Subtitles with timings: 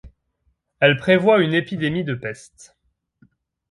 [0.79, 2.75] Elle prévoit une épidémie de peste.